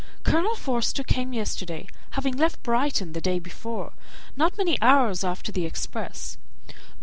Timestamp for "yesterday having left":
1.31-2.63